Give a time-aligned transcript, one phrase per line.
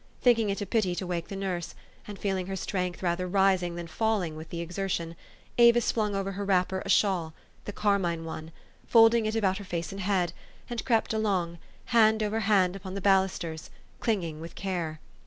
[0.19, 1.75] Think ing it a pity to wake the nurse,
[2.07, 5.15] and feeling her strength rather rising than falling with the exertion,
[5.59, 7.35] Avis flung over her wrapper a shawl,
[7.65, 8.51] the carmine one,
[8.87, 10.33] folding it about her face and head,
[10.71, 11.59] and crept along,
[11.93, 13.69] hand over hand upon the balusters,
[13.99, 14.99] clinging with care.